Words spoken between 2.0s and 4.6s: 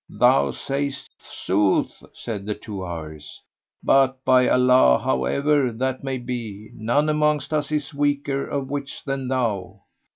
said the two others, "but by